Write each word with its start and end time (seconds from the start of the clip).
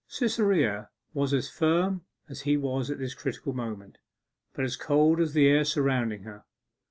Cytherea 0.07 0.89
was 1.13 1.31
as 1.31 1.47
firm 1.47 2.05
as 2.27 2.41
he 2.41 2.55
at 2.55 2.97
this 2.97 3.13
critical 3.13 3.53
moment, 3.53 3.99
but 4.55 4.65
as 4.65 4.75
cold 4.75 5.19
as 5.19 5.33
the 5.33 5.45
air 5.45 5.63
surrounding 5.63 6.23
her. 6.23 6.43